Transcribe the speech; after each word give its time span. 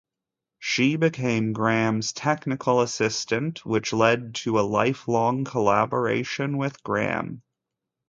She 0.57 0.95
became 0.95 1.53
Graham's 1.53 2.11
technical 2.11 2.81
assistant, 2.81 3.63
which 3.63 3.93
led 3.93 4.33
to 4.37 4.59
a 4.59 4.65
lifelong 4.65 5.43
collaboration 5.45 6.57
with 6.57 6.81
Graham. 6.81 7.43